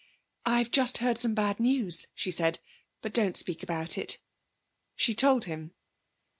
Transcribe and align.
'I've 0.47 0.71
just 0.71 0.97
heard 0.97 1.19
some 1.19 1.35
bad 1.35 1.59
news,' 1.59 2.07
she 2.15 2.31
said, 2.31 2.57
'but 3.03 3.13
don't 3.13 3.37
speak 3.37 3.61
about 3.61 3.99
it.' 3.99 4.17
She 4.95 5.13
told 5.13 5.45
him. 5.45 5.75